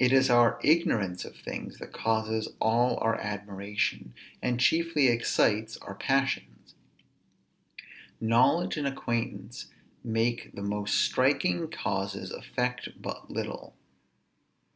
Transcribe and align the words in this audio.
It 0.00 0.12
is 0.12 0.28
our 0.30 0.58
ignorance 0.64 1.24
of 1.24 1.36
things 1.36 1.78
that 1.78 1.92
causes 1.92 2.48
all 2.60 2.98
our 3.00 3.14
admiration, 3.20 4.14
and 4.42 4.58
chiefly 4.58 5.06
excites 5.06 5.76
our 5.76 5.94
passions. 5.94 6.74
Knowledge 8.20 8.76
and 8.78 8.86
acquaintance 8.88 9.66
make 10.02 10.52
the 10.56 10.62
most 10.62 10.96
striking 11.00 11.68
causes 11.70 12.32
affect 12.32 13.00
but 13.00 13.30
little. 13.30 13.76